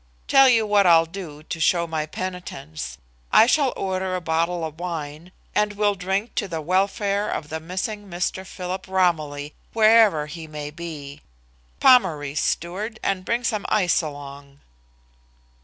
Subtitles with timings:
[0.27, 2.97] Tell you what I'll do to show my penitence.
[3.31, 7.59] I shall order a bottle of wine, and we'll drink to the welfare of the
[7.59, 8.43] missing Mr.
[8.43, 11.21] Philip Romilly, wherever he may be.
[11.79, 14.61] Pommery, steward, and bring some ice along."